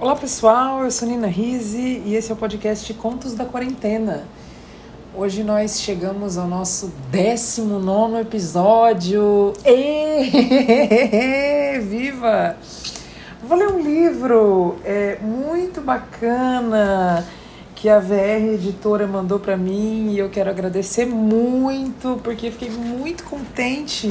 Olá 0.00 0.16
pessoal, 0.16 0.82
eu 0.82 0.90
sou 0.90 1.06
Nina 1.06 1.26
Rizzi 1.26 2.02
e 2.06 2.14
esse 2.14 2.30
é 2.30 2.34
o 2.34 2.36
podcast 2.36 2.94
Contos 2.94 3.34
da 3.34 3.44
Quarentena. 3.44 4.24
Hoje 5.14 5.44
nós 5.44 5.78
chegamos 5.78 6.38
ao 6.38 6.48
nosso 6.48 6.90
19 7.10 8.16
episódio. 8.16 9.52
E 9.62 11.78
viva! 11.84 12.56
Vou 13.46 13.58
ler 13.58 13.68
um 13.68 13.82
livro 13.82 14.76
é, 14.86 15.18
muito 15.20 15.82
bacana 15.82 17.22
que 17.74 17.86
a 17.86 17.98
VR 17.98 18.54
Editora 18.54 19.06
mandou 19.06 19.38
para 19.38 19.54
mim 19.54 20.12
e 20.12 20.18
eu 20.18 20.30
quero 20.30 20.48
agradecer 20.48 21.04
muito 21.04 22.18
porque 22.24 22.50
fiquei 22.50 22.70
muito 22.70 23.22
contente 23.24 24.10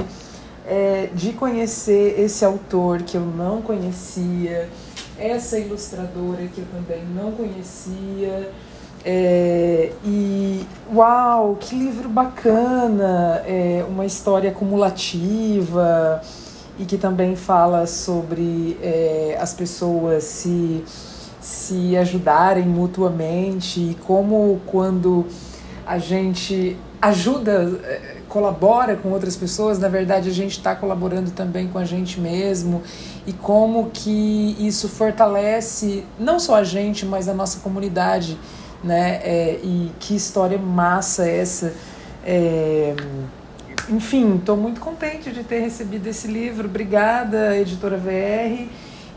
é, 0.68 1.10
de 1.16 1.34
conhecer 1.34 2.20
esse 2.20 2.46
autor 2.46 3.02
que 3.02 3.18
eu 3.18 3.26
não 3.26 3.60
conhecia, 3.60 4.70
essa 5.20 5.58
ilustradora 5.58 6.48
que 6.48 6.60
eu 6.60 6.66
também 6.74 7.04
não 7.16 7.32
conhecia. 7.32 8.52
É, 9.06 9.92
e 10.04 10.66
uau, 10.94 11.58
que 11.60 11.76
livro 11.76 12.10
bacana! 12.10 13.44
É 13.46 13.86
uma 13.88 14.06
história 14.06 14.50
acumulativa 14.50 16.22
e 16.78 16.86
que 16.86 16.98
também 16.98 17.36
fala 17.36 17.86
sobre 17.86 18.78
é, 18.82 19.38
as 19.40 19.54
pessoas 19.54 20.24
se, 20.24 20.84
se 21.42 21.98
ajudarem 21.98 22.66
mutuamente 22.66 23.80
e 23.80 23.98
como 24.06 24.62
quando 24.66 25.26
a 25.86 25.98
gente 25.98 26.78
ajuda 27.02 27.80
é, 27.84 28.18
colabora 28.30 28.96
com 28.96 29.10
outras 29.10 29.36
pessoas, 29.36 29.80
na 29.80 29.90
verdade 29.90 30.30
a 30.30 30.34
gente 30.34 30.52
está 30.52 30.76
colaborando 30.76 31.32
também 31.32 31.68
com 31.68 31.80
a 31.80 31.86
gente 31.86 32.20
mesmo 32.20 32.84
e 33.30 33.34
como 33.34 33.92
que 33.94 34.56
isso 34.60 34.90
fortalece 34.90 36.04
não 36.18 36.40
só 36.40 36.56
a 36.56 36.64
gente, 36.64 37.06
mas 37.06 37.30
a 37.30 37.34
nossa 37.34 37.60
comunidade, 37.60 38.36
né? 38.84 39.22
É, 39.24 39.60
e 39.62 39.92
que 40.00 40.16
história 40.16 40.58
massa 40.58 41.30
essa. 41.30 41.72
É, 42.26 42.96
enfim, 43.88 44.38
estou 44.38 44.58
muito 44.58 44.82
contente 44.82 45.30
de 45.30 45.44
ter 45.44 45.60
recebido 45.60 46.08
esse 46.08 46.28
livro. 46.28 46.68
Obrigada, 46.68 47.56
editora 47.56 47.98
VR. 47.98 48.68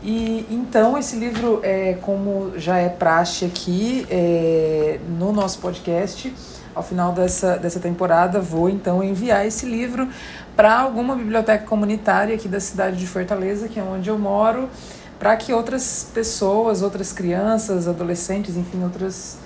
E 0.03 0.45
então 0.47 0.95
esse 0.95 1.15
livro, 1.15 1.59
é, 1.63 1.97
como 1.99 2.53
já 2.55 2.77
é 2.77 2.89
praxe 2.89 3.45
aqui 3.45 4.05
é, 4.11 4.99
no 5.17 5.31
nosso 5.31 5.57
podcast, 5.57 6.31
ao 6.75 6.83
final 6.83 7.13
dessa, 7.13 7.57
dessa 7.57 7.79
temporada, 7.79 8.39
vou 8.39 8.69
então 8.69 9.03
enviar 9.03 9.43
esse 9.47 9.65
livro 9.65 10.07
para 10.55 10.79
alguma 10.79 11.15
biblioteca 11.15 11.65
comunitária 11.65 12.35
aqui 12.35 12.47
da 12.47 12.59
cidade 12.59 12.97
de 12.97 13.07
Fortaleza, 13.07 13.67
que 13.67 13.79
é 13.79 13.83
onde 13.83 14.09
eu 14.09 14.19
moro, 14.19 14.69
para 15.17 15.35
que 15.35 15.53
outras 15.53 16.09
pessoas, 16.13 16.81
outras 16.81 17.11
crianças, 17.11 17.87
adolescentes, 17.87 18.55
enfim, 18.55 18.83
outras. 18.83 19.37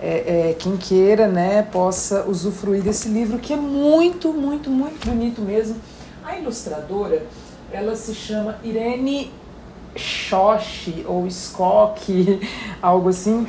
É, 0.00 0.50
é, 0.50 0.56
quem 0.58 0.76
queira, 0.76 1.28
né, 1.28 1.62
possa 1.62 2.24
usufruir 2.26 2.82
desse 2.82 3.08
livro 3.08 3.38
que 3.38 3.52
é 3.52 3.56
muito, 3.56 4.32
muito, 4.32 4.68
muito 4.68 5.06
bonito 5.06 5.40
mesmo. 5.40 5.76
A 6.24 6.36
ilustradora, 6.36 7.24
ela 7.72 7.94
se 7.94 8.14
chama 8.14 8.58
Irene 8.62 9.32
Schoch 9.96 11.04
ou 11.06 11.26
Skok, 11.28 12.40
algo 12.82 13.08
assim. 13.08 13.46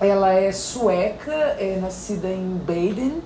Ela 0.00 0.32
é 0.32 0.52
sueca, 0.52 1.32
é 1.32 1.78
nascida 1.80 2.28
em 2.28 2.60
Baden. 2.66 3.20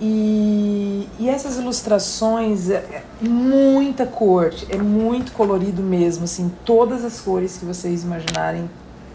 E, 0.00 1.08
e 1.18 1.28
essas 1.28 1.56
ilustrações, 1.56 2.68
é, 2.68 2.74
é 2.74 3.04
muita 3.20 4.04
cor, 4.04 4.52
é 4.68 4.76
muito 4.76 5.32
colorido 5.32 5.82
mesmo, 5.82 6.24
assim, 6.24 6.50
todas 6.64 7.04
as 7.04 7.20
cores 7.20 7.56
que 7.56 7.64
vocês 7.64 8.02
imaginarem 8.02 8.68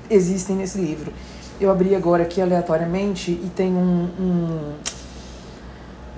existem 0.10 0.56
nesse 0.56 0.80
livro. 0.80 1.12
Eu 1.60 1.70
abri 1.70 1.94
agora 1.94 2.24
aqui 2.24 2.42
aleatoriamente 2.42 3.32
e 3.32 3.52
tem 3.54 3.74
um, 3.74 4.08
um, 4.20 4.74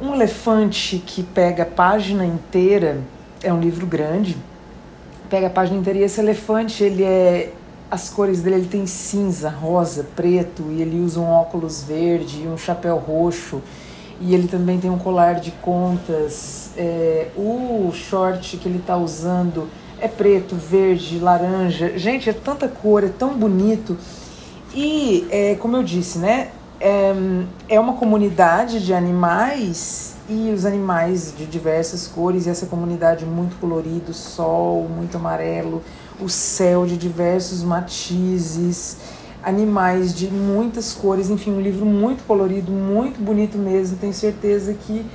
um 0.07 0.13
elefante 0.13 1.01
que 1.05 1.23
pega 1.23 1.63
a 1.63 1.65
página 1.65 2.23
inteira, 2.23 3.01
é 3.41 3.51
um 3.51 3.59
livro 3.59 3.87
grande, 3.87 4.37
pega 5.29 5.47
a 5.47 5.49
página 5.49 5.79
inteira 5.79 5.99
e 5.99 6.03
esse 6.03 6.19
elefante, 6.19 6.83
ele 6.83 7.03
é 7.03 7.51
as 7.89 8.09
cores 8.09 8.41
dele, 8.41 8.57
ele 8.57 8.67
tem 8.67 8.85
cinza, 8.85 9.49
rosa, 9.49 10.05
preto, 10.15 10.63
e 10.69 10.81
ele 10.81 10.99
usa 11.01 11.19
um 11.19 11.29
óculos 11.29 11.83
verde 11.83 12.43
e 12.43 12.47
um 12.47 12.57
chapéu 12.57 12.95
roxo. 12.95 13.61
E 14.21 14.35
ele 14.35 14.47
também 14.47 14.79
tem 14.79 14.89
um 14.89 14.97
colar 14.97 15.35
de 15.35 15.51
contas. 15.51 16.69
É, 16.77 17.27
o 17.35 17.91
short 17.93 18.57
que 18.57 18.69
ele 18.69 18.77
está 18.77 18.95
usando 18.95 19.67
é 19.99 20.07
preto, 20.07 20.55
verde, 20.55 21.19
laranja. 21.19 21.97
Gente, 21.97 22.29
é 22.29 22.33
tanta 22.33 22.67
cor, 22.67 23.03
é 23.03 23.09
tão 23.09 23.37
bonito. 23.37 23.97
E, 24.73 25.27
é, 25.29 25.55
como 25.55 25.75
eu 25.75 25.83
disse, 25.83 26.19
né? 26.19 26.49
É, 26.79 27.13
é 27.69 27.79
uma 27.79 27.93
comunidade 27.93 28.83
de 28.83 28.93
animais 28.93 30.15
e 30.27 30.51
os 30.51 30.65
animais 30.65 31.33
de 31.37 31.45
diversas 31.45 32.07
cores, 32.07 32.47
e 32.47 32.49
essa 32.49 32.65
comunidade 32.65 33.25
muito 33.25 33.59
colorido, 33.59 34.13
sol, 34.13 34.87
muito 34.87 35.17
amarelo, 35.17 35.83
o 36.19 36.29
céu 36.29 36.85
de 36.85 36.97
diversos 36.97 37.63
matizes, 37.63 38.97
animais 39.43 40.13
de 40.13 40.27
muitas 40.27 40.93
cores, 40.93 41.29
enfim, 41.29 41.51
um 41.51 41.61
livro 41.61 41.85
muito 41.85 42.23
colorido, 42.25 42.71
muito 42.71 43.19
bonito 43.19 43.57
mesmo. 43.57 43.97
Tenho 43.97 44.13
certeza 44.13 44.73
que 44.73 45.05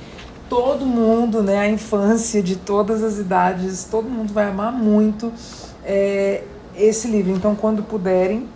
todo 0.49 0.85
mundo, 0.85 1.41
né, 1.41 1.59
a 1.59 1.69
infância 1.69 2.41
de 2.41 2.55
todas 2.55 3.03
as 3.03 3.17
idades, 3.17 3.85
todo 3.89 4.09
mundo 4.09 4.33
vai 4.33 4.47
amar 4.47 4.71
muito 4.71 5.31
é, 5.83 6.43
esse 6.75 7.07
livro. 7.07 7.31
Então, 7.31 7.55
quando 7.55 7.83
puderem, 7.83 8.47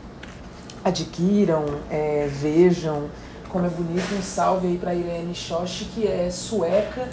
adquiram, 0.84 1.66
é, 1.90 2.28
vejam 2.32 3.10
como 3.50 3.66
é 3.66 3.70
bonito. 3.70 4.14
Um 4.18 4.22
salve 4.22 4.68
aí 4.68 4.78
para 4.78 4.96
Irene 4.96 5.36
Schoch, 5.36 5.86
que 5.94 6.08
é 6.08 6.30
sueca 6.32 7.08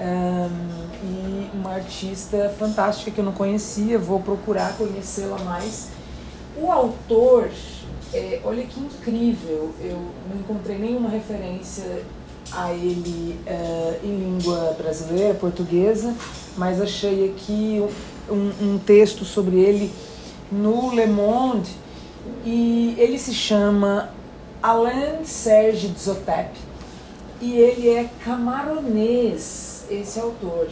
um, 0.00 0.48
e 1.02 1.50
uma 1.54 1.74
artista 1.74 2.54
fantástica 2.58 3.10
que 3.10 3.18
eu 3.18 3.24
não 3.24 3.32
conhecia, 3.32 3.98
vou 3.98 4.20
procurar 4.20 4.76
conhecê-la 4.76 5.38
mais. 5.38 5.88
O 6.60 6.70
autor, 6.70 7.50
é, 8.12 8.40
olha 8.44 8.64
que 8.64 8.80
incrível, 8.80 9.74
eu 9.80 9.98
não 10.28 10.40
encontrei 10.40 10.78
nenhuma 10.78 11.08
referência 11.08 12.02
a 12.52 12.72
ele 12.72 13.38
uh, 13.46 14.06
em 14.06 14.16
língua 14.16 14.74
brasileira, 14.78 15.34
portuguesa, 15.34 16.14
mas 16.56 16.80
achei 16.80 17.30
aqui 17.30 17.84
um, 18.30 18.74
um 18.74 18.78
texto 18.78 19.24
sobre 19.24 19.56
ele 19.56 19.92
no 20.50 20.94
Le 20.94 21.06
Monde 21.06 21.70
e 22.44 22.94
ele 22.98 23.18
se 23.18 23.34
chama 23.34 24.10
Alain 24.62 25.24
Serge 25.24 25.92
Zotep 25.98 26.52
e 27.40 27.58
ele 27.58 27.90
é 27.90 28.08
camaronês 28.24 29.84
esse 29.90 30.18
autor. 30.18 30.68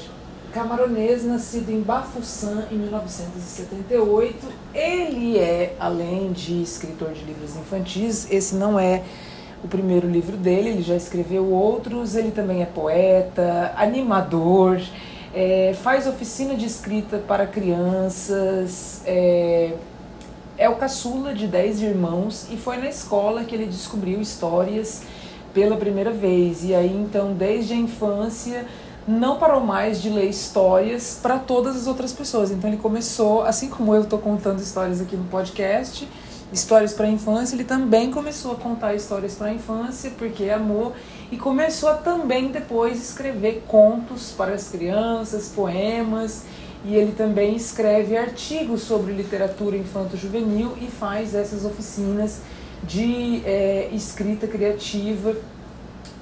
Camaronês, 0.57 1.23
nascido 1.23 1.69
em 1.71 1.83
Bafussan 1.83 2.65
em 2.73 2.79
1978. 2.79 4.47
Ele 4.73 5.37
é, 5.37 5.77
além 5.79 6.33
de 6.33 6.63
escritor 6.63 7.13
de 7.13 7.23
livros 7.27 7.55
infantis, 7.57 8.27
esse 8.31 8.55
não 8.55 8.81
é 8.81 9.03
o 9.63 9.69
primeiro 9.69 10.09
livro 10.09 10.35
dele, 10.35 10.71
ele 10.71 10.81
já 10.81 10.97
escreveu 10.97 11.53
outros. 11.53 12.17
Ele 12.17 12.31
também 12.31 12.63
é 12.63 12.65
poeta, 12.65 13.75
animador, 13.77 14.81
é, 15.35 15.77
faz 15.83 16.07
oficina 16.07 16.55
de 16.55 16.65
escrita 16.65 17.19
para 17.19 17.47
crianças. 17.47 19.03
É, 19.05 19.75
é 20.57 20.71
o 20.71 20.77
caçula 20.77 21.35
de 21.35 21.47
10 21.47 21.83
irmãos 21.83 22.47
e 22.51 22.57
foi 22.57 22.79
na 22.79 22.89
escola 22.89 23.45
que 23.45 23.55
ele 23.55 23.67
descobriu 23.67 24.23
histórias 24.23 25.03
pela 25.53 25.77
primeira 25.77 26.13
vez. 26.13 26.65
E 26.65 26.75
aí, 26.75 26.97
então, 26.97 27.35
desde 27.35 27.75
a 27.75 27.77
infância 27.77 28.65
não 29.07 29.39
parou 29.39 29.61
mais 29.61 30.03
de 30.03 30.11
ler 30.11 30.29
histórias 30.29 31.19
para 31.23 31.39
todas 31.39 31.77
as 31.77 31.87
outras 31.87 32.13
pessoas. 32.13 32.51
Então 32.51 32.69
ele 32.69 32.79
começou, 32.79 33.43
assim 33.43 33.69
como 33.69 33.95
eu 33.95 34.03
estou 34.03 34.19
contando 34.19 34.61
histórias 34.61 35.01
aqui 35.01 35.17
no 35.17 35.25
podcast, 35.25 36.09
histórias 36.53 36.93
para 36.93 37.07
a 37.07 37.11
infância, 37.11 37.55
ele 37.55 37.65
também 37.65 38.11
começou 38.11 38.53
a 38.53 38.55
contar 38.57 38.95
histórias 38.95 39.35
para 39.35 39.49
a 39.49 39.53
infância, 39.53 40.11
porque 40.19 40.51
amor, 40.51 40.93
e 41.31 41.37
começou 41.37 41.89
a 41.89 41.95
também 41.95 42.49
depois 42.49 43.01
escrever 43.01 43.65
contos 43.67 44.33
para 44.33 44.53
as 44.53 44.69
crianças, 44.69 45.53
poemas, 45.55 46.45
e 46.85 46.95
ele 46.95 47.13
também 47.13 47.57
escreve 47.57 48.17
artigos 48.17 48.83
sobre 48.83 49.13
literatura 49.13 49.77
infanto-juvenil 49.77 50.77
e 50.81 50.87
faz 50.87 51.35
essas 51.35 51.65
oficinas 51.65 52.41
de 52.85 53.43
é, 53.45 53.89
escrita 53.93 54.47
criativa 54.47 55.35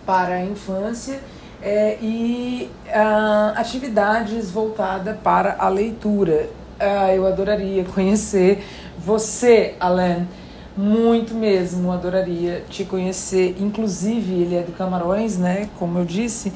para 0.07 0.37
a 0.37 0.45
infância 0.45 1.21
é, 1.65 1.97
e 2.01 2.71
ah, 2.93 3.55
atividades 3.57 4.51
voltadas 4.51 5.17
para 5.25 5.57
a 5.59 5.69
leitura. 5.69 6.51
Ah, 6.79 7.15
eu 7.15 7.27
adoraria 7.27 7.85
conhecer 7.85 8.63
você, 8.99 9.75
Alain, 9.81 10.29
muito 10.77 11.35
mesmo, 11.35 11.91
adoraria 11.91 12.65
te 12.69 12.85
conhecer. 12.85 13.57
Inclusive, 13.59 14.33
ele 14.33 14.57
é 14.57 14.63
do 14.63 14.73
Camarões, 14.73 15.39
né? 15.39 15.69
Como 15.79 15.99
eu 15.99 16.05
disse, 16.05 16.53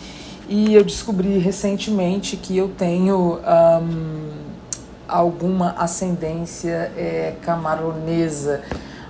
e 0.48 0.74
eu 0.74 0.82
descobri 0.82 1.38
recentemente 1.38 2.36
que 2.36 2.56
eu 2.56 2.68
tenho 2.68 3.38
um, 3.38 4.30
alguma 5.06 5.74
ascendência 5.78 6.90
é, 6.96 7.34
camaronesa. 7.42 8.62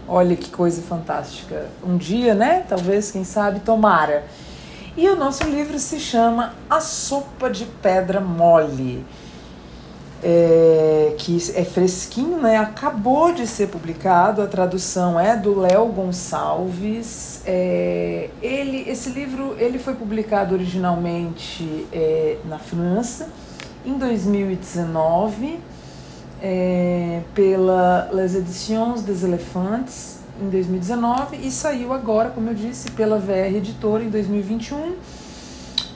Olha 0.06 0.34
que 0.36 0.50
coisa 0.50 0.82
fantástica. 0.82 1.66
Um 1.86 1.96
dia, 1.96 2.34
né? 2.34 2.64
Talvez, 2.68 3.10
quem 3.10 3.24
sabe, 3.24 3.60
tomara. 3.60 4.24
E 4.98 5.08
o 5.08 5.14
nosso 5.14 5.44
livro 5.44 5.78
se 5.78 6.00
chama 6.00 6.54
A 6.68 6.80
Sopa 6.80 7.48
de 7.48 7.64
Pedra 7.66 8.20
Mole. 8.20 9.04
É, 10.20 11.14
que 11.16 11.38
é 11.54 11.64
fresquinho, 11.64 12.42
né? 12.42 12.56
Acabou 12.56 13.32
de 13.32 13.46
ser 13.46 13.68
publicado. 13.68 14.42
A 14.42 14.48
tradução 14.48 15.20
é 15.20 15.36
do 15.36 15.56
Léo 15.56 15.86
Gonçalves. 15.86 17.42
É, 17.46 18.28
ele, 18.42 18.90
esse 18.90 19.10
livro 19.10 19.54
ele 19.60 19.78
foi 19.78 19.94
publicado 19.94 20.52
originalmente 20.52 21.86
é, 21.92 22.38
na 22.46 22.58
França 22.58 23.28
em 23.86 23.96
2019 23.96 25.60
é, 26.42 27.20
pela 27.36 28.10
Les 28.12 28.34
Editions 28.34 29.02
des 29.02 29.22
Elefantes 29.22 30.17
em 30.40 30.48
2019 30.48 31.36
e 31.36 31.50
saiu 31.50 31.92
agora, 31.92 32.30
como 32.30 32.48
eu 32.48 32.54
disse, 32.54 32.90
pela 32.92 33.18
VR 33.18 33.54
Editora 33.56 34.04
em 34.04 34.10
2021. 34.10 34.94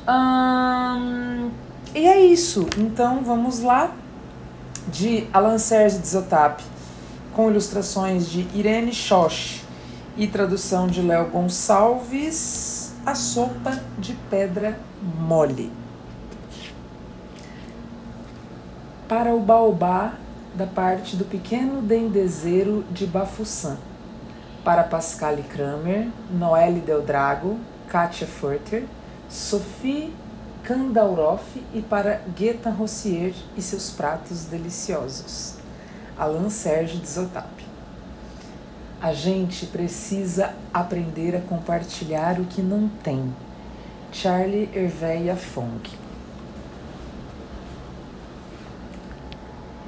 Hum, 0.09 1.51
e 1.95 2.07
é 2.07 2.21
isso. 2.21 2.67
Então 2.77 3.23
vamos 3.23 3.61
lá 3.61 3.93
de 4.89 5.27
Alan 5.33 5.59
Serge 5.59 5.99
Dzotap, 5.99 6.63
com 7.33 7.51
ilustrações 7.51 8.29
de 8.29 8.47
Irene 8.55 8.93
Schoch 8.93 9.63
e 10.17 10.27
tradução 10.27 10.87
de 10.87 11.01
Léo 11.01 11.31
Gonçalves, 11.31 12.93
A 13.07 13.15
Sopa 13.15 13.81
de 13.99 14.15
Pedra 14.29 14.79
Mole. 15.21 15.73
Para 19.09 19.35
o 19.35 19.41
baobá 19.41 20.15
da 20.55 20.67
parte 20.67 21.17
do 21.17 21.25
pequeno 21.25 21.81
dendezeiro 21.81 22.85
de 22.91 23.07
Bafussan 23.07 23.79
para 24.65 24.85
Pascale 24.85 25.43
Kramer, 25.43 26.09
Noelle 26.31 26.81
Del 26.81 27.03
Drago, 27.03 27.59
Katia 27.89 28.27
Furter, 28.27 28.85
Sophie 29.29 30.13
Kandauroff 30.63 31.61
e 31.75 31.83
para 31.83 32.23
Guetta 32.37 32.71
Rossier 32.71 33.35
e 33.57 33.63
seus 33.63 33.91
pratos 33.91 34.45
deliciosos. 34.45 35.55
Alain 36.17 36.49
Sérgio 36.49 37.01
Dzotap. 37.01 37.49
A 39.01 39.13
gente 39.13 39.67
precisa 39.67 40.55
aprender 40.73 41.35
a 41.35 41.41
compartilhar 41.41 42.39
o 42.39 42.45
que 42.45 42.63
não 42.63 42.89
tem. 43.03 43.35
Charlie 44.13 44.71
Hervé 44.73 45.35
Fong. 45.35 45.91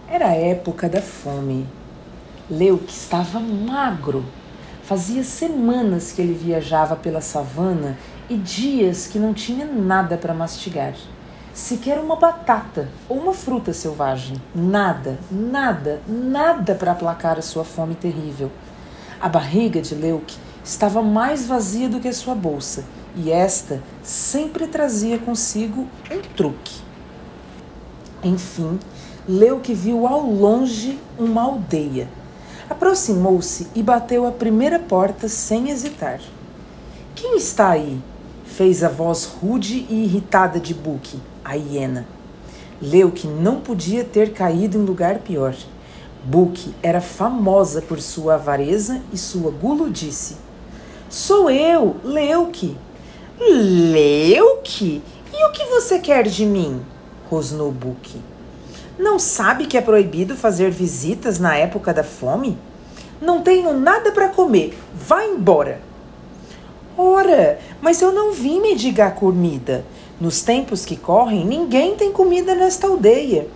Era 0.09 0.29
a 0.29 0.35
época 0.35 0.89
da 0.89 1.01
fome. 1.01 1.67
Leu 2.51 2.79
que 2.79 2.93
estava 2.93 3.39
magro 3.39 4.25
Fazia 4.85 5.25
semanas 5.25 6.13
que 6.13 6.21
ele 6.21 6.35
viajava 6.35 6.95
pela 6.95 7.23
savana 7.23 7.97
e 8.29 8.37
dias 8.37 9.07
que 9.07 9.19
não 9.19 9.33
tinha 9.33 9.65
nada 9.65 10.19
para 10.19 10.35
mastigar. 10.35 10.93
Sequer 11.55 11.99
uma 11.99 12.17
batata 12.17 12.91
ou 13.09 13.17
uma 13.17 13.33
fruta 13.33 13.73
selvagem. 13.73 14.37
Nada, 14.55 15.19
nada, 15.31 16.03
nada 16.07 16.75
para 16.75 16.93
aplacar 16.93 17.39
a 17.39 17.43
sua 17.43 17.65
fome 17.65 17.95
terrível. 17.95 18.51
A 19.19 19.27
barriga 19.27 19.81
de 19.81 19.95
Leuke 19.95 20.37
estava 20.63 21.01
mais 21.01 21.47
vazia 21.47 21.89
do 21.89 21.99
que 21.99 22.09
a 22.09 22.13
sua 22.13 22.35
bolsa, 22.35 22.85
e 23.17 23.31
esta 23.31 23.83
sempre 24.03 24.67
trazia 24.67 25.19
consigo 25.19 25.89
um 26.11 26.21
truque. 26.37 26.83
Enfim, 28.23 28.79
Leuke 29.27 29.73
viu 29.73 30.07
ao 30.07 30.21
longe 30.21 30.99
uma 31.19 31.41
aldeia 31.41 32.07
Aproximou-se 32.69 33.69
e 33.75 33.83
bateu 33.83 34.27
a 34.27 34.33
primeira 34.33 34.79
porta 34.79 35.29
sem 35.29 35.71
hesitar. 35.71 36.21
Quem 37.15 37.37
está 37.37 37.71
aí? 37.71 37.99
fez 38.45 38.85
a 38.85 38.89
voz 38.89 39.25
rude 39.25 39.85
e 39.91 40.05
irritada 40.05 40.61
de 40.61 40.73
Buki, 40.73 41.19
a 41.45 41.55
hiena. 41.55 42.07
Leu 42.81 43.11
que 43.11 43.27
não 43.27 43.61
podia 43.61 44.05
ter 44.05 44.33
caído 44.33 44.79
em 44.79 44.85
lugar 44.85 45.19
pior. 45.19 45.55
Buki 46.25 46.73
era 46.83 47.01
famosa 47.01 47.83
por 47.83 48.01
sua 48.01 48.35
avareza 48.35 49.03
e 49.13 49.19
sua 49.19 49.51
guludice. 49.51 50.37
Sou 51.11 51.51
eu, 51.51 51.97
Leuke. 52.05 52.77
Leuke? 53.39 55.03
E 55.33 55.47
o 55.47 55.53
que 55.53 55.65
você 55.67 55.99
quer 55.99 56.25
de 56.25 56.47
mim? 56.47 56.81
rosnou 57.29 57.73
Buki. 57.73 58.21
Não 58.99 59.19
sabe 59.19 59.67
que 59.67 59.77
é 59.77 59.81
proibido 59.81 60.37
fazer 60.37 60.71
visitas 60.71 61.41
na 61.41 61.57
época 61.57 61.93
da 61.93 62.05
fome? 62.05 62.57
Não 63.21 63.43
tenho 63.43 63.73
nada 63.73 64.13
para 64.13 64.29
comer. 64.29 64.79
Vá 64.95 65.25
embora. 65.25 65.81
Ora, 66.97 67.59
mas 67.81 68.01
eu 68.01 68.13
não 68.13 68.33
vim 68.33 68.61
mendigar 68.61 69.17
comida. 69.17 69.85
Nos 70.21 70.43
tempos 70.43 70.85
que 70.85 70.97
correm, 70.97 71.45
ninguém 71.45 71.97
tem 71.97 72.13
comida 72.13 72.55
nesta 72.55 72.87
aldeia. 72.87 73.49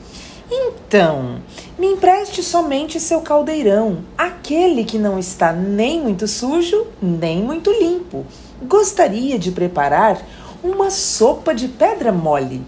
Então, 0.51 1.41
me 1.79 1.87
empreste 1.87 2.43
somente 2.43 2.99
seu 2.99 3.21
caldeirão, 3.21 3.99
aquele 4.17 4.83
que 4.83 4.99
não 4.99 5.19
está 5.19 5.53
nem 5.53 6.01
muito 6.01 6.27
sujo, 6.27 6.87
nem 7.01 7.43
muito 7.43 7.71
limpo. 7.71 8.27
Gostaria 8.63 9.39
de 9.39 9.53
preparar 9.53 10.21
uma 10.65 10.91
sopa 10.91 11.55
de 11.55 11.69
pedra 11.69 12.11
mole. 12.11 12.63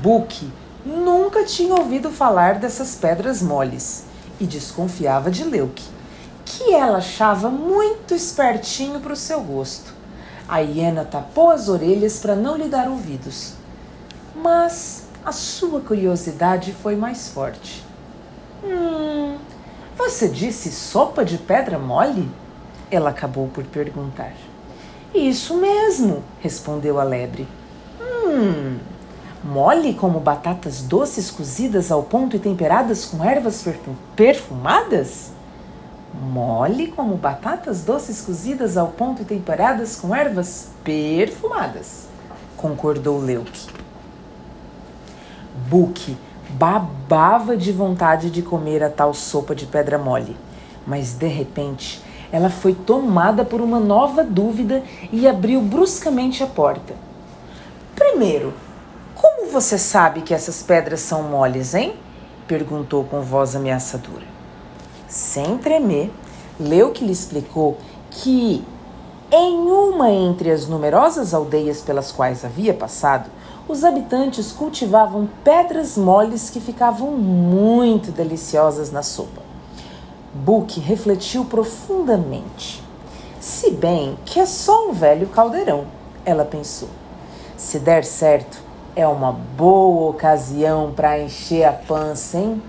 Buque 0.00 0.46
nunca 0.88 1.44
tinha 1.44 1.74
ouvido 1.74 2.10
falar 2.10 2.54
dessas 2.54 2.94
pedras 2.94 3.42
moles 3.42 4.04
e 4.40 4.46
desconfiava 4.46 5.30
de 5.30 5.44
Leuke, 5.44 5.84
que 6.44 6.72
ela 6.72 6.98
achava 6.98 7.50
muito 7.50 8.14
espertinho 8.14 8.98
para 8.98 9.12
o 9.12 9.16
seu 9.16 9.40
gosto. 9.40 9.92
A 10.48 10.60
hiena 10.60 11.04
tapou 11.04 11.50
as 11.50 11.68
orelhas 11.68 12.18
para 12.20 12.34
não 12.34 12.56
lhe 12.56 12.68
dar 12.68 12.88
ouvidos, 12.88 13.52
mas 14.34 15.04
a 15.22 15.30
sua 15.30 15.80
curiosidade 15.80 16.72
foi 16.72 16.96
mais 16.96 17.28
forte. 17.28 17.84
Hum, 18.64 19.36
você 19.96 20.26
disse 20.26 20.72
sopa 20.72 21.22
de 21.22 21.36
pedra 21.36 21.78
mole? 21.78 22.30
Ela 22.90 23.10
acabou 23.10 23.48
por 23.48 23.64
perguntar. 23.64 24.32
Isso 25.14 25.54
mesmo, 25.54 26.24
respondeu 26.40 26.98
a 26.98 27.04
lebre. 27.04 27.46
Hum, 28.00 28.78
mole 29.44 29.94
como 29.94 30.20
batatas 30.20 30.82
doces 30.82 31.30
cozidas 31.30 31.90
ao 31.90 32.02
ponto 32.02 32.36
e 32.36 32.38
temperadas 32.38 33.04
com 33.04 33.24
ervas 33.24 33.64
perfumadas? 34.16 35.30
Mole 36.20 36.88
como 36.88 37.16
batatas 37.16 37.82
doces 37.82 38.20
cozidas 38.20 38.76
ao 38.76 38.88
ponto 38.88 39.22
e 39.22 39.24
temperadas 39.24 39.96
com 39.96 40.14
ervas 40.14 40.70
perfumadas, 40.82 42.06
concordou 42.56 43.20
Leuke. 43.20 43.68
Buque 45.68 46.16
babava 46.50 47.56
de 47.56 47.70
vontade 47.72 48.30
de 48.30 48.42
comer 48.42 48.82
a 48.82 48.88
tal 48.88 49.12
sopa 49.12 49.54
de 49.54 49.66
pedra 49.66 49.98
mole, 49.98 50.36
mas 50.86 51.12
de 51.12 51.28
repente 51.28 52.02
ela 52.32 52.50
foi 52.50 52.74
tomada 52.74 53.44
por 53.44 53.60
uma 53.60 53.78
nova 53.78 54.24
dúvida 54.24 54.82
e 55.12 55.26
abriu 55.26 55.60
bruscamente 55.60 56.42
a 56.42 56.46
porta. 56.46 56.94
Primeiro, 57.94 58.52
você 59.48 59.78
sabe 59.78 60.22
que 60.22 60.34
essas 60.34 60.62
pedras 60.62 61.00
são 61.00 61.22
moles, 61.22 61.74
hein? 61.74 61.94
perguntou 62.46 63.04
com 63.04 63.20
voz 63.20 63.54
ameaçadora. 63.54 64.24
Sem 65.08 65.58
tremer, 65.58 66.10
Leu 66.58 66.90
que 66.90 67.04
lhe 67.04 67.12
explicou 67.12 67.78
que 68.10 68.64
em 69.30 69.70
uma 69.70 70.10
entre 70.10 70.50
as 70.50 70.66
numerosas 70.66 71.32
aldeias 71.32 71.82
pelas 71.82 72.10
quais 72.10 72.44
havia 72.44 72.74
passado, 72.74 73.30
os 73.68 73.84
habitantes 73.84 74.50
cultivavam 74.50 75.28
pedras 75.44 75.96
moles 75.96 76.48
que 76.48 76.60
ficavam 76.60 77.10
muito 77.12 78.10
deliciosas 78.10 78.90
na 78.90 79.02
sopa. 79.02 79.42
Book 80.32 80.80
refletiu 80.80 81.44
profundamente. 81.44 82.82
Se 83.38 83.70
bem 83.70 84.18
que 84.24 84.40
é 84.40 84.46
só 84.46 84.88
um 84.88 84.92
velho 84.92 85.28
caldeirão, 85.28 85.84
ela 86.24 86.44
pensou. 86.44 86.88
Se 87.56 87.78
der 87.78 88.04
certo, 88.04 88.67
é 88.98 89.06
uma 89.06 89.30
boa 89.30 90.10
ocasião 90.10 90.92
para 90.92 91.20
encher 91.20 91.62
a 91.62 91.72
pança, 91.72 92.36
hein? 92.36 92.60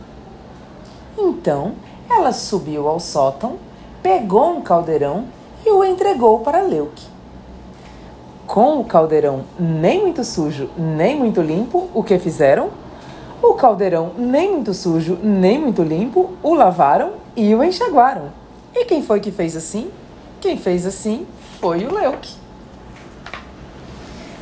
Então 1.18 1.72
ela 2.08 2.32
subiu 2.32 2.88
ao 2.88 3.00
sótão, 3.00 3.56
pegou 4.04 4.52
um 4.52 4.62
caldeirão 4.62 5.26
e 5.66 5.72
o 5.72 5.84
entregou 5.84 6.42
para 6.42 6.62
Leuque. 6.62 7.08
Com 8.46 8.80
o 8.80 8.86
caldeirão 8.86 9.42
nem 9.60 10.02
muito 10.02 10.24
sujo, 10.24 10.70
nem 10.78 11.18
muito 11.18 11.42
limpo, 11.42 11.90
o 11.96 12.04
que 12.04 12.20
fizeram? 12.20 12.70
O 13.42 13.56
caldeirão 13.56 14.12
nem 14.16 14.52
muito 14.52 14.72
sujo, 14.72 15.18
nem 15.24 15.60
muito 15.60 15.82
limpo, 15.82 16.30
o 16.44 16.54
lavaram 16.54 17.14
e 17.36 17.56
o 17.56 17.64
enxaguaram. 17.64 18.26
E 18.76 18.86
quem 18.86 19.02
foi 19.02 19.20
que 19.20 19.32
fez 19.32 19.56
assim? 19.56 19.90
Quem 20.40 20.58
fez 20.58 20.86
assim 20.86 21.26
foi 21.60 21.86
o 21.86 21.92
Leuque. 21.92 22.36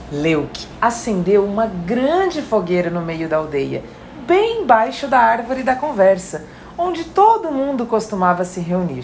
Leuque 0.10 0.66
acendeu 0.82 1.44
uma 1.44 1.66
grande 1.66 2.42
fogueira 2.42 2.90
no 2.90 3.02
meio 3.02 3.28
da 3.28 3.36
aldeia, 3.36 3.84
bem 4.26 4.62
embaixo 4.62 5.06
da 5.06 5.20
árvore 5.20 5.64
da 5.64 5.76
conversa, 5.76 6.46
onde 6.78 7.04
todo 7.04 7.52
mundo 7.52 7.86
costumava 7.86 8.46
se 8.46 8.62
reunir. 8.62 9.04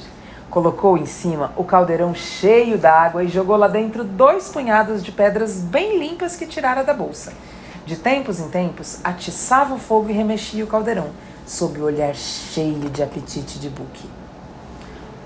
Colocou 0.50 0.98
em 0.98 1.06
cima 1.06 1.52
o 1.58 1.64
caldeirão 1.66 2.16
cheio 2.16 2.78
d'água 2.78 3.22
e 3.22 3.28
jogou 3.28 3.58
lá 3.58 3.68
dentro 3.68 4.06
dois 4.06 4.48
punhados 4.48 5.04
de 5.04 5.12
pedras 5.12 5.60
bem 5.60 6.00
limpas 6.00 6.38
que 6.38 6.46
tirara 6.46 6.86
da 6.86 6.94
bolsa. 6.94 7.34
De 7.86 7.98
tempos 7.98 8.40
em 8.40 8.48
tempos, 8.48 9.00
atiçava 9.04 9.74
o 9.74 9.80
fogo 9.80 10.10
e 10.10 10.14
remexia 10.14 10.64
o 10.64 10.68
caldeirão, 10.68 11.10
sob 11.46 11.82
o 11.82 11.84
olhar 11.84 12.16
cheio 12.16 12.90
de 12.90 13.04
apetite 13.04 13.60
de 13.60 13.68
Buki. 13.68 14.10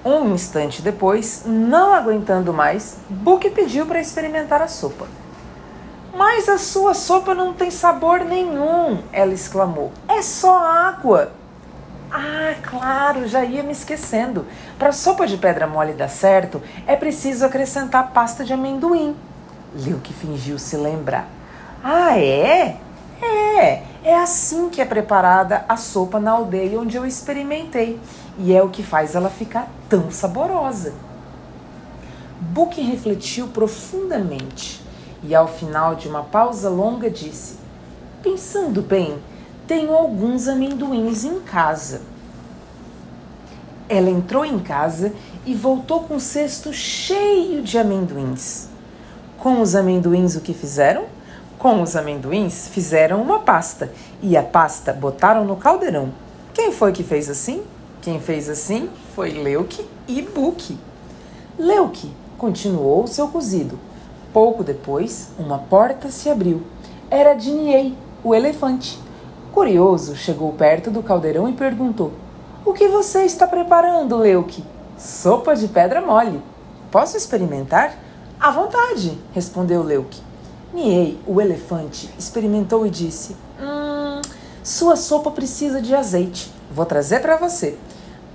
Um 0.03 0.33
instante 0.33 0.81
depois, 0.81 1.43
não 1.45 1.93
aguentando 1.93 2.51
mais, 2.51 2.97
Buki 3.07 3.51
pediu 3.51 3.85
para 3.85 4.01
experimentar 4.01 4.59
a 4.59 4.67
sopa. 4.67 5.05
Mas 6.17 6.49
a 6.49 6.57
sua 6.57 6.95
sopa 6.95 7.35
não 7.35 7.53
tem 7.53 7.69
sabor 7.69 8.21
nenhum, 8.21 9.03
ela 9.13 9.35
exclamou. 9.35 9.91
É 10.07 10.19
só 10.23 10.57
água. 10.57 11.31
Ah, 12.11 12.55
claro, 12.63 13.27
já 13.27 13.45
ia 13.45 13.61
me 13.61 13.71
esquecendo. 13.71 14.43
Para 14.79 14.91
sopa 14.91 15.27
de 15.27 15.37
pedra 15.37 15.67
mole 15.67 15.93
dar 15.93 16.07
certo, 16.07 16.59
é 16.87 16.95
preciso 16.95 17.45
acrescentar 17.45 18.13
pasta 18.13 18.43
de 18.43 18.51
amendoim. 18.51 19.15
Leu 19.75 19.99
que 19.99 20.11
fingiu 20.11 20.57
se 20.57 20.75
lembrar. 20.75 21.27
Ah, 21.83 22.17
é? 22.17 22.77
É, 23.21 23.83
é 24.03 24.15
assim 24.15 24.69
que 24.69 24.81
é 24.81 24.85
preparada 24.85 25.65
a 25.69 25.77
sopa 25.77 26.19
na 26.19 26.31
aldeia 26.31 26.79
onde 26.79 26.97
eu 26.97 27.05
experimentei. 27.05 27.99
E 28.39 28.55
é 28.55 28.63
o 28.63 28.69
que 28.69 28.81
faz 28.81 29.13
ela 29.13 29.29
ficar 29.29 29.67
tão 29.87 30.09
saborosa. 30.09 30.95
Book 32.41 32.81
refletiu 32.81 33.49
profundamente 33.49 34.86
e, 35.23 35.33
ao 35.33 35.47
final 35.47 35.95
de 35.95 36.07
uma 36.07 36.23
pausa 36.23 36.69
longa, 36.69 37.09
disse: 37.09 37.55
Pensando 38.21 38.81
bem, 38.81 39.17
tenho 39.67 39.93
alguns 39.93 40.47
amendoins 40.47 41.23
em 41.23 41.39
casa. 41.39 42.01
Ela 43.89 44.09
entrou 44.09 44.43
em 44.43 44.59
casa 44.59 45.13
e 45.45 45.53
voltou 45.53 46.01
com 46.01 46.15
um 46.15 46.19
cesto 46.19 46.73
cheio 46.73 47.61
de 47.61 47.77
amendoins. 47.77 48.67
Com 49.37 49.61
os 49.61 49.75
amendoins, 49.75 50.35
o 50.35 50.41
que 50.41 50.53
fizeram? 50.53 51.05
Com 51.57 51.81
os 51.81 51.95
amendoins, 51.95 52.67
fizeram 52.67 53.21
uma 53.21 53.39
pasta 53.39 53.91
e 54.21 54.35
a 54.35 54.43
pasta 54.43 54.91
botaram 54.91 55.45
no 55.45 55.55
caldeirão. 55.55 56.11
Quem 56.53 56.71
foi 56.71 56.91
que 56.91 57.03
fez 57.03 57.29
assim? 57.29 57.63
Quem 58.01 58.19
fez 58.19 58.49
assim 58.49 58.89
foi 59.15 59.31
Leuke 59.31 59.85
e 60.07 60.21
Buque. 60.21 60.77
Leuke 61.57 62.11
continuou 62.37 63.07
seu 63.07 63.27
cozido. 63.27 63.79
Pouco 64.37 64.63
depois, 64.63 65.29
uma 65.39 65.57
porta 65.57 66.11
se 66.11 66.29
abriu. 66.29 66.61
Era 67.09 67.33
Diniei, 67.33 67.97
o 68.23 68.35
elefante. 68.35 68.99
Curioso, 69.51 70.15
chegou 70.15 70.53
perto 70.53 70.91
do 70.91 71.01
caldeirão 71.01 71.49
e 71.49 71.53
perguntou: 71.53 72.11
O 72.63 72.71
que 72.71 72.87
você 72.87 73.23
está 73.23 73.47
preparando, 73.47 74.15
Leuke? 74.15 74.63
Sopa 74.95 75.55
de 75.55 75.67
pedra 75.67 76.01
mole. 76.01 76.39
Posso 76.91 77.17
experimentar? 77.17 77.97
À 78.39 78.51
vontade, 78.51 79.17
respondeu 79.33 79.81
Leuke. 79.81 80.21
Niei, 80.71 81.19
o 81.25 81.41
elefante, 81.41 82.07
experimentou 82.15 82.85
e 82.85 82.91
disse: 82.91 83.35
Hum, 83.59 84.21
sua 84.63 84.95
sopa 84.95 85.31
precisa 85.31 85.81
de 85.81 85.95
azeite. 85.95 86.53
Vou 86.71 86.85
trazer 86.85 87.21
para 87.21 87.37
você. 87.37 87.75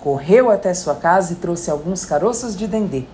Correu 0.00 0.50
até 0.50 0.74
sua 0.74 0.96
casa 0.96 1.34
e 1.34 1.36
trouxe 1.36 1.70
alguns 1.70 2.04
caroços 2.04 2.56
de 2.56 2.66
dendê. 2.66 3.04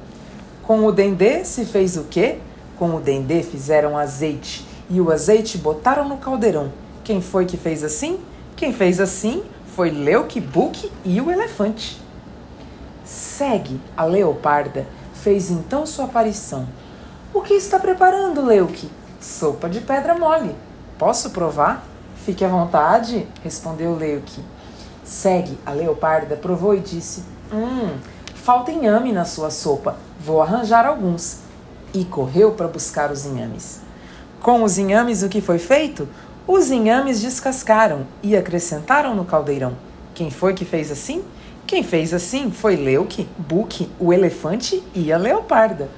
Com 0.67 0.87
o 0.87 0.91
dendê 0.91 1.45
se 1.45 1.67
fez 1.67 1.99
o 1.99 2.05
quê? 2.05 2.39
Com 2.79 2.95
o 2.95 3.01
dendê 3.01 3.43
fizeram 3.43 3.99
azeite 3.99 4.65
e 4.89 5.01
o 5.01 5.11
azeite 5.11 5.59
botaram 5.59 6.09
no 6.09 6.17
caldeirão. 6.17 6.73
Quem 7.03 7.21
foi 7.21 7.45
que 7.45 7.57
fez 7.57 7.83
assim? 7.83 8.21
Quem 8.57 8.73
fez 8.73 9.01
assim 9.01 9.43
foi 9.75 9.91
Leuque, 9.91 10.41
Buque 10.41 10.91
e 11.05 11.21
o 11.21 11.31
elefante. 11.31 12.01
Segue, 13.05 13.81
a 13.97 14.05
leoparda, 14.05 14.87
fez 15.15 15.51
então 15.51 15.87
sua 15.87 16.05
aparição. 16.05 16.69
O 17.33 17.41
que 17.41 17.55
está 17.55 17.79
preparando, 17.79 18.45
Leuque? 18.45 18.91
Sopa 19.21 19.69
de 19.69 19.81
pedra 19.81 20.15
mole. 20.17 20.55
Posso 20.99 21.31
provar? 21.31 21.85
Fique 22.25 22.45
à 22.45 22.49
vontade, 22.49 23.27
respondeu 23.43 23.97
Leuque. 23.97 24.43
Segue, 25.05 25.59
a 25.65 25.73
leoparda, 25.73 26.37
provou 26.37 26.75
e 26.75 26.81
disse: 26.81 27.25
Hum, 27.53 27.97
falta 28.35 28.71
inhame 28.71 29.13
na 29.13 29.25
sua 29.25 29.51
sopa. 29.51 29.97
Vou 30.21 30.43
arranjar 30.43 30.87
alguns. 30.87 31.48
E 31.95 32.05
correu 32.05 32.53
para 32.53 32.69
buscar 32.69 33.11
os 33.11 33.25
inhames. 33.25 33.81
Com 34.41 34.63
os 34.63 34.79
inhames, 34.79 35.23
o 35.23 35.29
que 35.29 35.41
foi 35.41 35.59
feito? 35.59 36.09
Os 36.47 36.71
inhames 36.71 37.21
descascaram 37.21 38.07
e 38.23 38.37
acrescentaram 38.37 39.15
no 39.15 39.25
caldeirão. 39.25 39.75
Quem 40.15 40.31
foi 40.31 40.55
que 40.55 40.65
fez 40.65 40.91
assim? 40.91 41.25
Quem 41.67 41.83
fez 41.83 42.15
assim 42.15 42.51
foi 42.51 42.77
Leuque, 42.77 43.29
Buque, 43.37 43.91
o 43.99 44.13
elefante 44.13 44.83
e 44.95 45.13
a 45.13 45.19
leoparda. 45.19 45.89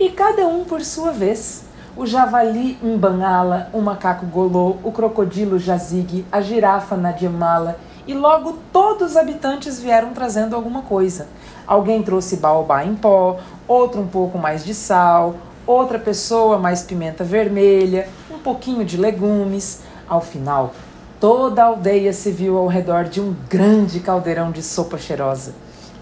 E 0.00 0.10
cada 0.10 0.46
um 0.46 0.64
por 0.64 0.80
sua 0.82 1.12
vez 1.12 1.64
o 1.98 2.06
javali 2.06 2.78
Mbanala, 2.80 3.68
o 3.72 3.80
macaco 3.80 4.24
Golô, 4.26 4.76
o 4.84 4.92
crocodilo 4.92 5.58
Jazig, 5.58 6.24
a 6.30 6.40
girafa 6.40 6.96
Nadiamala, 6.96 7.78
e 8.08 8.14
logo 8.14 8.56
todos 8.72 9.10
os 9.10 9.16
habitantes 9.18 9.78
vieram 9.78 10.14
trazendo 10.14 10.56
alguma 10.56 10.80
coisa. 10.80 11.28
Alguém 11.66 12.02
trouxe 12.02 12.38
baobá 12.38 12.82
em 12.82 12.94
pó, 12.94 13.38
outro 13.68 14.00
um 14.00 14.06
pouco 14.06 14.38
mais 14.38 14.64
de 14.64 14.74
sal, 14.74 15.36
outra 15.66 15.98
pessoa 15.98 16.56
mais 16.56 16.82
pimenta 16.82 17.22
vermelha, 17.22 18.08
um 18.30 18.38
pouquinho 18.38 18.82
de 18.82 18.96
legumes. 18.96 19.82
Ao 20.08 20.22
final, 20.22 20.72
toda 21.20 21.62
a 21.62 21.66
aldeia 21.66 22.14
se 22.14 22.30
viu 22.30 22.56
ao 22.56 22.66
redor 22.66 23.04
de 23.04 23.20
um 23.20 23.36
grande 23.46 24.00
caldeirão 24.00 24.50
de 24.50 24.62
sopa 24.62 24.96
cheirosa. 24.96 25.54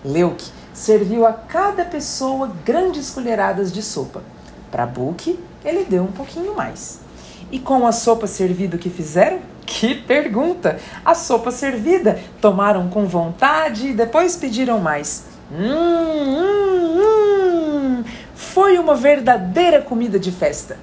Leuque 0.04 0.48
serviu 0.72 1.26
a 1.26 1.32
cada 1.32 1.84
pessoa 1.84 2.52
grandes 2.64 3.10
colheradas 3.10 3.72
de 3.72 3.82
sopa. 3.82 4.22
Para 4.70 4.86
Buque, 4.86 5.40
ele 5.64 5.84
deu 5.84 6.04
um 6.04 6.12
pouquinho 6.12 6.54
mais. 6.54 7.00
E 7.50 7.58
com 7.58 7.86
a 7.86 7.92
sopa 7.92 8.26
servida 8.26 8.76
que 8.76 8.90
fizeram? 8.90 9.38
Que 9.64 9.94
pergunta! 9.94 10.78
A 11.04 11.14
sopa 11.14 11.50
servida 11.50 12.18
tomaram 12.40 12.88
com 12.88 13.06
vontade 13.06 13.88
e 13.88 13.92
depois 13.92 14.36
pediram 14.36 14.78
mais. 14.78 15.24
Hum, 15.52 16.36
hum, 16.36 17.00
hum. 17.00 18.04
Foi 18.34 18.78
uma 18.78 18.94
verdadeira 18.94 19.80
comida 19.80 20.18
de 20.18 20.32
festa. 20.32 20.76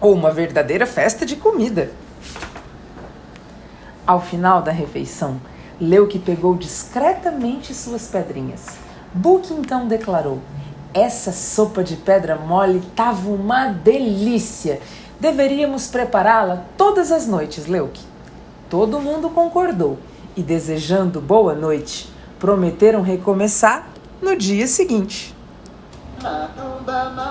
Ou 0.00 0.14
uma 0.14 0.30
verdadeira 0.30 0.86
festa 0.86 1.26
de 1.26 1.36
comida. 1.36 1.90
Ao 4.06 4.20
final 4.20 4.62
da 4.62 4.72
refeição, 4.72 5.40
Leuque 5.80 6.18
pegou 6.18 6.54
discretamente 6.54 7.74
suas 7.74 8.06
pedrinhas. 8.06 8.66
Buque 9.12 9.52
então 9.52 9.86
declarou: 9.86 10.40
essa 10.92 11.30
sopa 11.32 11.84
de 11.84 11.96
pedra 11.96 12.36
mole 12.36 12.82
tava 12.96 13.30
uma 13.30 13.68
delícia. 13.68 14.80
Deveríamos 15.20 15.86
prepará-la 15.86 16.64
todas 16.78 17.12
as 17.12 17.26
noites, 17.26 17.66
Leuque. 17.66 18.00
Todo 18.70 18.98
mundo 18.98 19.28
concordou 19.28 19.98
e, 20.34 20.42
desejando 20.42 21.20
boa 21.20 21.54
noite, 21.54 22.10
prometeram 22.38 23.02
recomeçar 23.02 23.86
no 24.22 24.34
dia 24.34 24.66
seguinte. 24.66 25.34
Matubama 26.22 27.30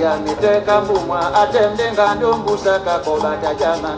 yami 0.00 0.30
teka 0.40 0.80
mbumwa 0.80 1.34
atende 1.42 1.92
ngando 1.92 2.32
mbusaka 2.36 2.98
kobatajama 2.98 3.92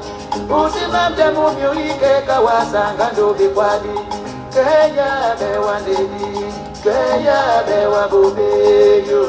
usima 0.64 1.10
mtemu 1.10 1.50
myulikeka 1.50 2.40
wasanga 2.40 3.10
ndubikwadi 3.12 3.94
keya 4.54 5.36
bewa 5.40 5.80
ndeni 5.80 6.52
keya 6.82 7.62
bewa 7.66 8.08
bubeyo 8.08 9.24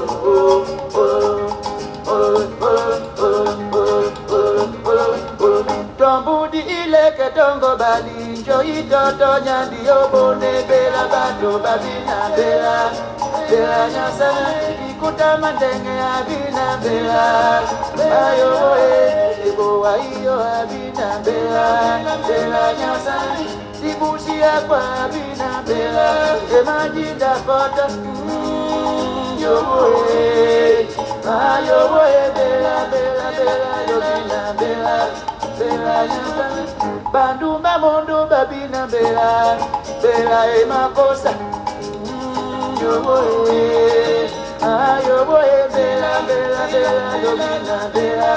tombudi 5.97 6.59
ileke 6.59 7.29
tongo 7.35 7.75
bali 7.75 8.39
njo 8.39 8.63
itoto 8.63 9.39
nyandiyobone 9.45 10.51
bela 10.67 11.03
bato 11.11 11.59
babinabela 11.63 12.91
bela 13.49 13.89
nyasaa 13.89 14.80
kuta 15.01 15.37
mandenge 15.41 15.95
abina 16.15 16.65
mbela 16.77 17.25
ayo 18.25 18.51
eh, 18.77 19.47
ebo 19.49 19.67
eh, 19.87 19.93
ayo 19.93 20.35
abina 20.59 21.07
mbela 21.21 21.65
mbela 22.21 22.61
nyasani 22.79 23.45
sibushi 23.77 24.33
yakwa 24.43 24.79
abina 25.03 25.47
mbela 25.63 26.07
emajinda 26.59 27.31
kota 27.45 27.85
yowoe 29.41 30.87
ayowoe 31.39 32.21
bela 32.35 32.75
bela 32.91 33.25
bela 33.37 33.71
yobina 33.89 34.41
bela. 34.59 34.95
Bandu 37.13 37.59
mamondo 37.59 38.25
babina 38.29 38.87
bela. 38.87 39.57
Emakosa 40.61 41.33
ayo 44.61 45.25
boye 45.25 45.61
bela 45.73 46.21
bela 46.27 46.63
bela 46.71 47.05
yobina 47.23 47.77
bela 47.93 48.33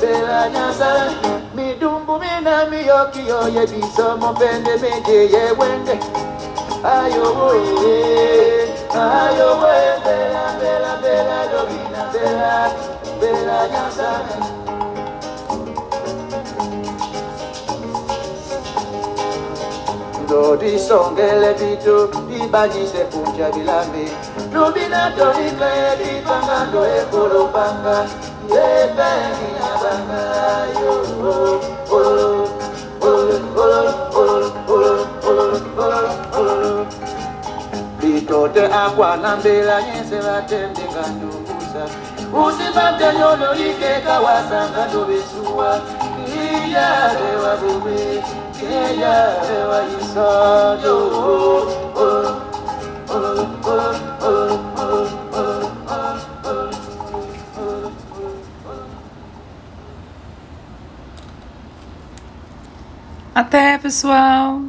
bela 0.00 0.48
nyasala 0.48 1.12
midumbu 1.54 2.18
mina 2.18 2.64
miyoki 2.70 3.28
yo 3.28 3.48
yebiso 3.48 4.16
mopende 4.16 4.76
mede 4.82 5.18
yewende 5.32 5.96
ayo 6.84 7.26
boye 7.36 7.96
ayo 8.96 9.48
boye 9.60 9.92
bela 10.04 10.44
bela 10.60 10.92
bela 11.02 11.36
yobina 11.52 12.02
bela 12.12 12.70
bela 13.20 13.58
nyasala 13.72 14.36
Lord, 20.30 20.62
isongele 20.62 21.54
bitu 21.54 22.08
ibanyise 22.44 22.98
kunja 23.10 23.50
bilambi 23.50 24.08
Lumina 24.52 25.12
toni 25.16 25.50
peri 25.60 26.10
panga 26.26 26.58
doe 26.72 27.00
kolo 27.10 27.42
panga. 27.54 27.96
Ye 28.52 28.68
peri 28.96 29.50
abanga 29.70 30.22
yo. 30.80 30.92
Tote 38.28 38.66
akwa 38.66 39.16
na 39.16 39.36
mbela 39.36 39.82
nyese 39.82 40.22
batende 40.22 40.80
nga 40.92 41.08
ndukusa 41.08 41.82
Usipa 42.32 42.92
mtenyolo 42.92 43.54
ike 43.54 44.00
kawasa 44.06 44.68
nga 44.70 44.86
ndubesuwa 44.86 45.80
Iyare 46.26 47.36
wa 47.44 47.56
bube, 47.56 48.22
iyare 48.62 49.58
wa 49.70 49.80
isado. 50.00 50.98
Até, 63.38 63.78
pessoal! 63.78 64.67